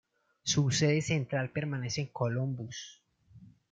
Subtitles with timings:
[0.41, 3.03] Su sede central permanece en Columbus.